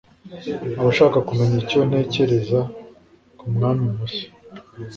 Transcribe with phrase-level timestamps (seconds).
[0.79, 2.59] Abashaka kumenya icyo ntekereza
[3.37, 4.27] ku mwami mushya